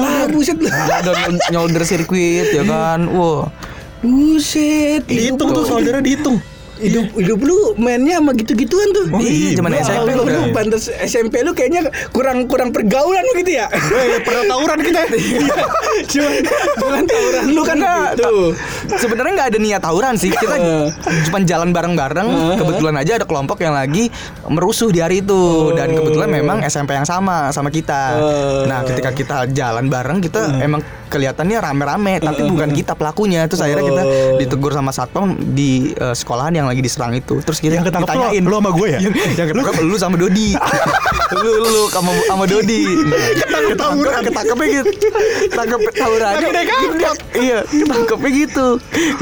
[0.03, 0.27] nyolder.
[0.27, 0.27] 9.
[0.27, 0.27] Mm-mm.
[0.27, 0.69] Ah, buset lu.
[1.01, 1.13] ada
[1.55, 3.47] nyolder sirkuit ya kan wow
[4.03, 5.07] Buset.
[5.07, 6.43] Dihitung tuh soldernya dihitung.
[6.73, 9.07] Hidup hidup lu mainnya sama gitu-gituan tuh.
[9.13, 10.25] Oh, iya, zaman Ya SMP udah.
[10.25, 13.69] lu pantas SMP lu kayaknya kurang kurang pergaulan lu gitu ya.
[13.69, 15.01] Eh, pernah tawuran kita.
[16.13, 16.33] cuman
[16.79, 18.35] cuman tawuran lu kan Enggak, gitu.
[18.97, 20.57] sebenarnya nggak ada niat tawuran sih kita
[21.29, 24.09] cuma jalan bareng-bareng kebetulan aja ada kelompok yang lagi
[24.45, 28.65] merusuh di hari itu dan kebetulan memang SMP yang sama sama kita Oh.
[28.65, 30.81] nah ketika kita jalan bareng kita emang
[31.13, 33.45] kelihatannya rame-rame tapi bukan kita pelakunya.
[33.45, 34.03] Terus akhirnya kita
[34.41, 37.45] ditegur sama satpam di eh, sekolahan yang lagi diserang itu.
[37.45, 39.01] Terus kita Yang ketangkep ditanyain lu sama gue ya?
[39.05, 40.49] yang, yang ketangkep lu sama Dodi.
[41.33, 42.85] Lu lu sama sama Dodi.
[43.73, 44.91] Ketangkep ketangkepnya gitu.
[45.49, 46.49] Ketangkep tawurannya.
[47.33, 48.67] Iya ketangkepnya gitu.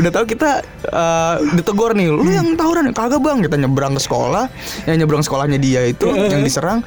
[0.03, 0.51] Udah tahu kita
[0.91, 2.91] eh, ditegur nih lu yang tawuran?
[2.91, 3.39] Kagak bang.
[3.47, 4.51] Kita nyebrang ke sekolah.
[4.91, 6.83] Yang nyebrang sekolahnya dia itu yang diserang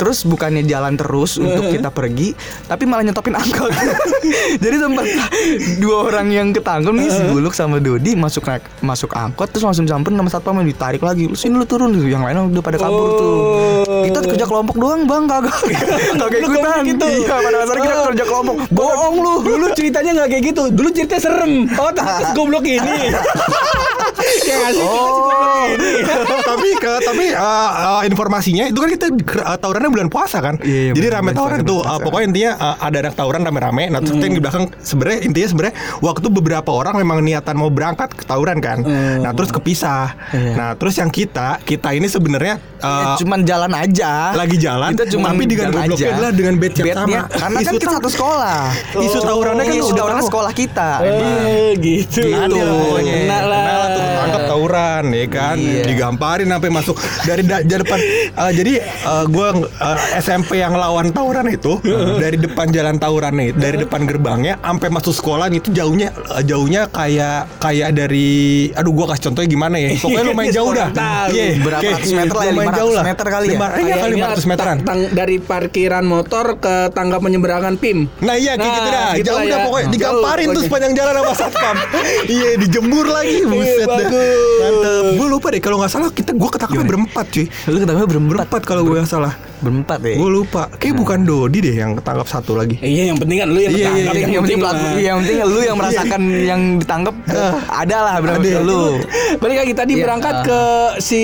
[0.00, 2.32] Terus bukannya jalan terus untuk kita pergi,
[2.64, 3.68] tapi malah nyetopin angkot.
[4.64, 5.04] Jadi tempat
[5.76, 9.84] dua orang yang ketangkep nih si Buluk sama Dodi masuk naik masuk angkot terus langsung
[9.84, 11.28] samperin sama satpam ditarik lagi.
[11.28, 12.08] Lu sini lu turun gitu.
[12.08, 13.28] Yang lain udah pada kabur tuh.
[13.84, 14.04] Oh.
[14.08, 15.52] Kita kerja kelompok doang, Bang, kagak.
[16.16, 16.80] Kagak ikutan.
[16.88, 17.06] gitu.
[17.20, 18.54] Iya, pada dasarnya kita kerja kelompok.
[18.72, 19.34] Bohong lu.
[19.44, 20.62] Dulu ceritanya nggak kayak gitu.
[20.72, 21.52] Dulu ceritanya serem.
[21.80, 21.88] Oh,
[22.36, 23.12] goblok ini.
[24.40, 24.86] Kayak ngasih
[25.60, 25.68] Oh.
[26.42, 29.06] tapi ke, tapi uh, uh, informasinya itu kan kita
[29.40, 30.56] uh, tawurannya bulan puasa kan.
[30.60, 31.80] Iya, iya, Jadi rame tawuran tuh.
[31.80, 33.84] Uh, pokoknya intinya uh, ada anak tawuran rame-rame.
[33.88, 38.12] Nah, terus yang di belakang sebenarnya intinya sebenarnya waktu beberapa orang memang niatan mau berangkat
[38.12, 38.82] ke tawuran kan.
[39.20, 40.16] Nah, terus kepisah.
[40.32, 40.52] Iya.
[40.54, 44.32] Nah, terus yang kita kita ini sebenarnya Ya, uh, cuman jalan aja.
[44.32, 46.16] lagi jalan, Kita cuma tapi dengan jalan gobloknya aja.
[46.16, 47.18] adalah dengan bed yang sama.
[47.28, 48.60] Karena kan kita satu sekolah.
[49.04, 50.30] Isu tawurannya kan Isu tawurannya tahu.
[50.32, 50.90] sekolah kita.
[51.04, 52.24] Eh, gitu.
[52.24, 53.64] Pokoknya Kena lah.
[53.92, 55.84] Kena tuh Tangkap tawuran ya kan Iya.
[55.84, 57.98] Digamparin sampai masuk Dari da- depan
[58.30, 61.80] eh, Jadi eh, gua eh, SMP yang lawan tawuran itu
[62.16, 66.86] Dari depan jalan tawurannya itu Dari depan gerbangnya Sampai masuk sekolah itu jauhnya eh, Jauhnya
[66.86, 68.28] kayak Kayak dari
[68.72, 71.28] Aduh gua kasih contohnya gimana ya Pokoknya lumayan jauh dah Tahu.
[71.30, 73.04] Iya, Berapa kayak ratus meter lah ya, lumayan 500 jauh lah.
[73.04, 73.58] meter kali ya?
[73.80, 74.76] Iya kali ini 500 meteran
[75.10, 77.98] dari parkiran motor ke tangga penyeberangan PIM.
[78.20, 79.64] Nah iya kayak Nah, gitu dah gitu Jauh dah ya.
[79.64, 81.76] pokoknya Digamparin tuh sepanjang jalan sama satpam
[82.36, 84.09] Iya dijemur lagi Buset dah bagus.
[84.10, 85.04] Mantep.
[85.16, 87.46] Gue lupa deh kalau nggak salah kita gue ketangkapnya berempat cuy.
[87.70, 88.30] Lu ketangkep berempat.
[88.44, 90.16] Berempat kalau gue nggak salah Berempat ya.
[90.16, 93.58] Gue lupa Kayak bukan Dodi deh yang ketangkap satu lagi Iya, yang penting kan lu
[93.58, 94.64] yang Iya, iya, ketangkap, iya, yang penting mah.
[94.66, 97.14] pelaku- yang penting lu yang merasakan yang ditangkap
[97.66, 98.82] ada lah berarti lu.
[99.36, 100.44] Balik lagi tadi Iya, berangkat ah.
[100.44, 100.62] ke
[100.98, 101.22] si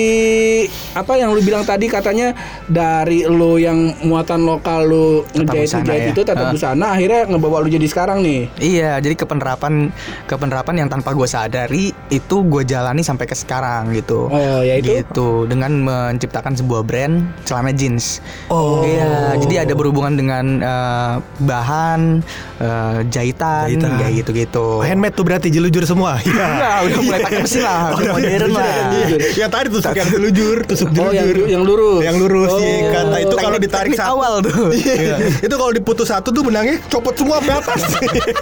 [0.93, 2.33] apa yang lu bilang tadi katanya
[2.65, 6.11] dari lu yang muatan lokal lu ngejahit busana ngejahit ya.
[6.11, 6.49] itu tata Ah.
[6.49, 8.41] busana akhirnya ngebawa lu jadi sekarang nih.
[8.57, 9.89] Iya, jadi kepenerapan
[10.25, 14.27] kepenerapan yang tanpa gue sadari itu gue jalani sampai ke sekarang gitu.
[14.27, 14.93] Oh, ya itu?
[14.95, 18.19] Gitu dengan menciptakan sebuah brand celana jeans.
[18.47, 18.79] Oh.
[18.79, 22.23] Iya, jadi ada berhubungan dengan eh, bahan,
[22.57, 23.91] eh, jahitan, Jahitan.
[23.99, 24.79] kayak gitu-gitu.
[24.79, 26.15] Handmade tuh berarti jelujur semua.
[26.27, 26.45] Iya.
[26.47, 28.67] Enggak, udah mulai pakai mesin lah, udah modern lah.
[28.93, 29.17] Iya.
[29.35, 31.47] Yang tadi tusuk yang jelujur, tusuk Oh, yang, jelujur.
[31.47, 32.01] yang lurus.
[32.01, 32.59] Yang lurus Oh.
[32.59, 34.69] iya, kata itu kalau ditarik satu awal tuh.
[34.77, 35.15] Iya.
[35.39, 37.81] itu kalau diputus satu tuh benangnya copot semua ke atas.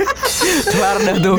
[0.71, 1.37] Kelar dah tuh.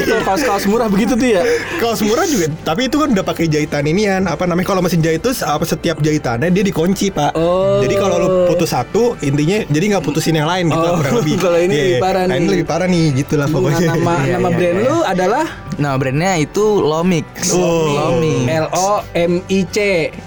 [0.00, 1.42] Kalau kaos-kaos murah begitu tuh ya.
[1.76, 4.24] Kaos murah juga, tapi itu kan udah pakai jahitan inian.
[4.24, 4.66] Apa namanya?
[4.66, 7.34] Kalau mesin jahit itu apa setiap jahitannya dia dikunci pak.
[7.34, 7.69] Oh.
[7.80, 11.34] Jadi kalau lu putus satu, intinya jadi nggak putusin yang lain gitu Oh, kurang lebih.
[11.44, 12.00] kalau ini Iya, lebih iya.
[12.00, 12.50] parah Nah, ini nih.
[12.50, 13.86] lebih parah nih, gitulah Nah, pokoknya.
[13.88, 14.86] nama Iya, nama iya, brand iya.
[14.86, 15.46] lu adalah
[15.80, 17.24] Nah, brandnya itu Lomix.
[17.50, 17.88] Oh.
[17.88, 18.44] Lomix.
[18.44, 19.76] L O M I C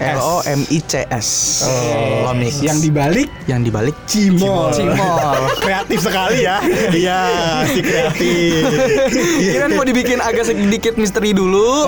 [0.00, 1.28] L O M I C S.
[2.20, 2.58] Lomix.
[2.58, 4.74] Yang dibalik yang dibalik Cimol.
[4.74, 5.38] Cimol.
[5.64, 6.58] kreatif sekali ya.
[6.90, 7.20] Iya,
[7.68, 8.66] si kreatif.
[9.46, 11.86] Kira mau dibikin agak sedikit misteri dulu,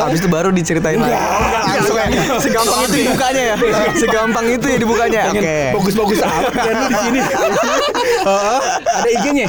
[0.00, 1.14] habis itu baru diceritain lagi.
[1.14, 2.06] langsung ya.
[2.36, 3.56] Segampang itu dibukanya ya.
[3.94, 5.22] Segampang itu ya dibukanya.
[5.34, 5.56] Oke.
[5.74, 7.20] bagus-bagus amat kan lu di sini.
[8.98, 9.48] Ada IG-nya?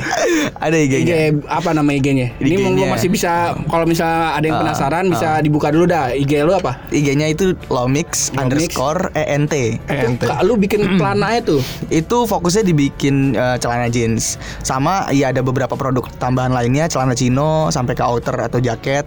[0.60, 1.17] Ada IG IG-nya.
[1.47, 2.27] apa nama IG-nya?
[2.41, 6.12] Ini mau masih bisa kalau misalnya ada yang penasaran bisa dibuka dulu dah.
[6.12, 6.81] IG lu apa?
[6.91, 8.41] IG-nya itu Lomix Lomix.
[8.41, 9.53] underscore ENT.
[9.86, 11.62] Itu Kak, lu bikin pelananya tuh.
[11.88, 14.41] Itu fokusnya dibikin eh, celana jeans.
[14.65, 19.05] Sama ya ada beberapa produk tambahan lainnya, celana chino sampai ke outer atau jaket.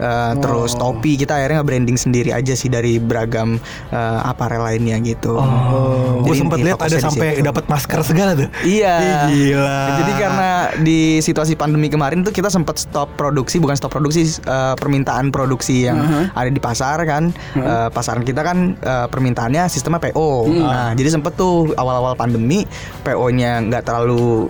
[0.00, 5.36] Eh, Terus topi kita akhirnya branding sendiri aja sih dari beragam eh, aparel lainnya gitu.
[5.36, 8.48] Oh, gue inti lihat ada sampai dapat masker segala tuh.
[8.64, 9.28] Iya.
[9.30, 9.80] Gila.
[10.02, 14.74] Jadi karena di situasi pandemi kemarin tuh kita sempat stop produksi, bukan stop produksi, eh,
[14.76, 17.30] permintaan produksi yang ada di pasar kan.
[17.56, 20.50] Eh, pasaran kita kan eh, permintaannya sistemnya PO.
[20.50, 22.64] Nah, jadi sempet tuh awal-awal pandemi
[23.04, 24.48] PO-nya nggak terlalu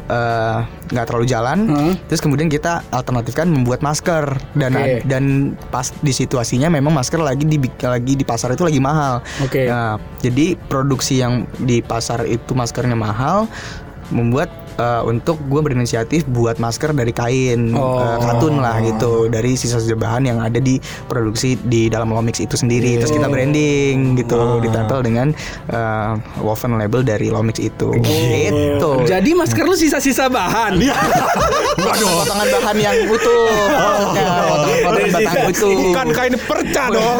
[0.87, 1.59] nggak terlalu jalan.
[2.06, 5.02] Terus kemudian kita alternatifkan membuat masker dan Oke.
[5.04, 5.22] dan
[5.70, 9.22] pas di situasinya memang masker lagi di lagi di pasar itu lagi mahal.
[9.44, 9.68] Oke.
[9.70, 13.46] Nah, jadi produksi yang di pasar itu maskernya mahal
[14.11, 18.00] membuat eh, untuk gue berinisiatif buat masker dari kain Oh.
[18.00, 22.54] eh, katun lah gitu dari sisa-sisa bahan yang ada di produksi di dalam Lomix itu
[22.54, 23.00] sendiri.
[23.00, 25.32] Terus kita branding gitu ditempel dengan
[25.72, 27.92] eh, woven label dari Lomix itu.
[28.00, 28.90] Gitu.
[29.08, 30.78] Jadi masker lu sisa-sisa bahan.
[31.76, 33.44] potongan bahan yang utuh.
[33.68, 35.70] Maksudnya potongan-potongan bahan utuh.
[35.92, 37.18] Bukan kain perca dong.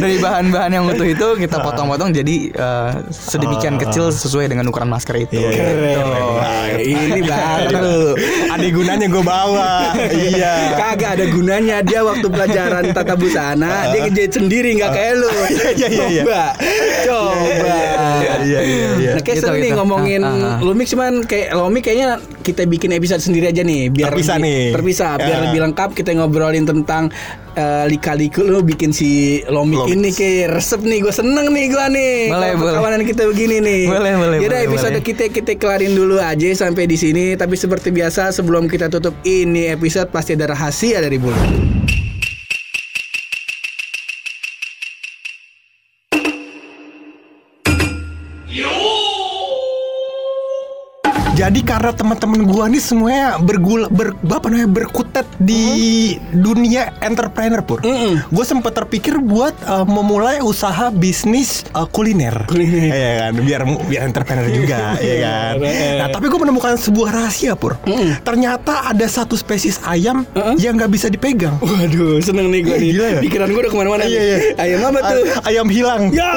[0.00, 5.16] Dari bahan-bahan yang utuh itu kita potong-potong jadi eh, sedemikian kecil sesuai dengan ukuran masker
[5.16, 5.40] itu.
[5.40, 6.04] Iya, iya.
[6.30, 8.14] Wah, ini baru.
[8.54, 9.72] Ada gunanya gue bawa.
[10.10, 10.54] iya.
[10.74, 15.28] Kagak ada gunanya dia waktu pelajaran tata busana dia ngejahit sendiri nggak kayak lu.
[15.50, 16.22] iya, iya, iya.
[16.22, 16.42] Coba,
[17.06, 17.76] coba.
[18.20, 19.12] Iya, iya, iya.
[19.16, 19.78] Nah, kayak Gitu, nih gitu.
[19.80, 20.20] ngomongin.
[20.60, 22.08] Lumix cuman kayak Lumix kayaknya
[22.40, 24.64] kita bikin episode sendiri aja nih biar Terpisah lebih- nih.
[24.72, 25.44] terpisah biar Ya.
[25.46, 27.12] lebih lengkap kita ngobrolin tentang
[27.52, 29.10] eh, lika-liku lu bikin si
[29.44, 29.86] Lumix.
[29.86, 32.72] ini kayak resep nih gue seneng nih gue nih Boleh, boleh.
[32.72, 35.04] perkawanan kita begini nih Boleh, boleh, boleh, episode boleh.
[35.04, 39.68] kita kita kelarin dulu aja sampai di sini tapi seperti biasa sebelum kita tutup ini
[39.68, 41.38] episode pasti ada rahasia dari bulu
[51.40, 55.64] Jadi karena teman-teman gua nih semuanya bergula ber, apa namanya berkutat di
[56.36, 57.80] dunia entrepreneur pur.
[58.28, 62.44] Gue sempat terpikir buat uh, memulai usaha bisnis uh, kuliner.
[62.44, 62.92] Kuliner.
[62.92, 65.54] Iya kan, biar biar entrepreneur juga, ya kan.
[65.96, 67.80] Nah, tapi gue menemukan sebuah rahasia pur.
[68.20, 70.28] Ternyata ada satu spesies ayam
[70.60, 71.56] yang nggak bisa dipegang.
[71.64, 72.90] Waduh, seneng nih gue nih.
[72.92, 73.20] Gila ya?
[73.24, 74.04] Pikiran gue udah ke mana-mana.
[74.04, 74.28] Iya, nih.
[74.28, 74.36] iya.
[74.60, 75.24] Ayam apa tuh?
[75.24, 76.02] Ay- ayam hilang.
[76.12, 76.28] Ya.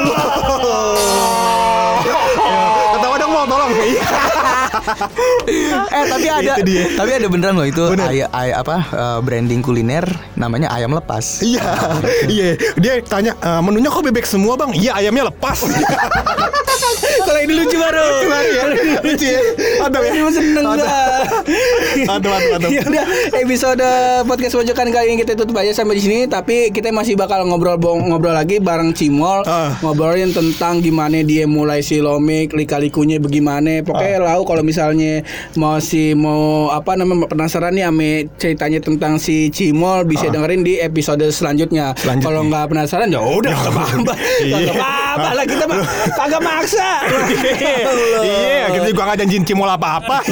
[2.96, 3.68] Ketawa dong mau tolong.
[3.76, 4.00] Iya.
[5.94, 6.52] eh tapi ada
[6.94, 8.08] tapi ada beneran loh itu Bener.
[8.08, 11.40] ay, ay- apa eh, branding kuliner namanya ayam lepas.
[11.40, 11.62] Iya,
[12.34, 12.48] iya.
[12.74, 14.70] Dia tanya "E, menunya kok bebek semua bang?
[14.72, 15.62] Iya ayamnya lepas.
[17.24, 18.04] Kalau ini lucu baru.
[19.02, 19.40] Lucu ya.
[19.80, 20.10] Ada ya.
[20.10, 20.74] Ini mah seneng Ada.
[20.74, 20.98] gua.
[22.10, 22.68] Aduh, aduh, aduh.
[22.68, 23.04] Ya udah,
[23.38, 23.86] episode
[24.24, 26.18] podcast pojokan kali ini kita tutup aja sampai di sini.
[26.26, 29.78] Tapi kita masih bakal ngobrol ngobrol lagi bareng Cimol, Ah.
[29.80, 33.80] ngobrolin tentang gimana dia mulai si Lomik, lika-likunya bagaimana.
[33.80, 34.34] Pokoknya Ah.
[34.34, 35.20] lau kalau misalnya
[35.54, 40.80] mau si mau apa namanya penasaran nih ame ceritanya tentang si Cimol bisa dengerin di
[40.80, 41.92] episode selanjutnya.
[41.94, 42.24] Selanjutnya.
[42.24, 44.14] Kalau nggak penasaran ya udah apa-apa.
[45.34, 45.84] Lah kita mah
[46.16, 46.90] kagak maksa.
[48.24, 50.24] Iya, kita juga nggak janjiin cimol apa-apa.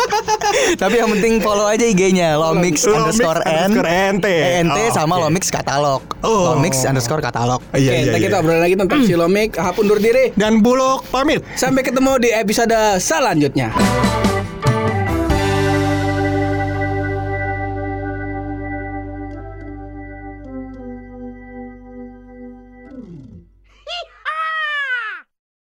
[0.82, 3.70] tapi yang penting follow aja IG-nya Lomix Lomix underscore N
[4.16, 4.26] NT.
[4.26, 5.14] ENT Oh, sama.
[5.20, 6.02] Lomix katalog.
[6.24, 6.52] Oh.
[6.56, 7.60] Lomix underscore katalog.
[7.76, 8.18] Iya, Oke, iya, iya.
[8.18, 9.54] kita obrol lagi tentang si Lomik.
[9.60, 10.32] Hap undur diri.
[10.34, 11.44] Dan bulog pamit.
[11.54, 13.59] Sampai ketemu di episode selanjutnya.
[13.60, 14.09] Yeah.